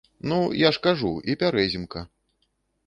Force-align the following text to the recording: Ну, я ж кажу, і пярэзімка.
Ну, 0.29 0.51
я 0.61 0.71
ж 0.77 0.81
кажу, 0.87 1.11
і 1.33 1.37
пярэзімка. 1.45 2.07